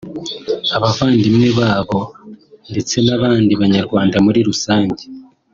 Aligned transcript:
abavandimwe 0.75 1.47
babo 1.59 1.99
ndetse 2.71 2.95
n’abandi 3.05 3.51
Banyarwanda 3.61 4.15
muri 4.25 4.39
rusange 4.47 5.03